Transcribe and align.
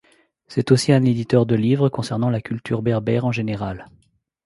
C'est 0.47 0.71
aussi 0.71 0.93
un 0.93 1.03
éditeur 1.05 1.45
de 1.45 1.53
livres 1.53 1.87
concernant 1.87 2.31
la 2.31 2.41
culture 2.41 2.81
berbère 2.81 3.23
en 3.23 3.31
général. 3.31 3.85